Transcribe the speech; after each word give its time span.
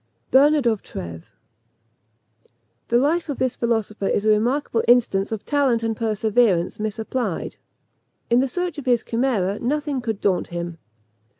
BERNARD 0.31 0.65
OF 0.65 0.81
TREVES. 0.81 1.27
The 2.87 2.97
life 2.97 3.29
of 3.29 3.37
this 3.37 3.55
philosopher 3.55 4.07
is 4.07 4.25
a 4.25 4.29
remarkable 4.29 4.83
instance 4.87 5.31
of 5.31 5.45
talent 5.45 5.83
and 5.83 5.95
perseverance 5.95 6.79
misapplied. 6.79 7.57
In 8.27 8.39
the 8.39 8.47
search 8.47 8.79
of 8.79 8.87
his 8.87 9.03
chimera 9.03 9.59
nothing 9.59 10.01
could 10.01 10.19
daunt 10.19 10.47
him. 10.47 10.79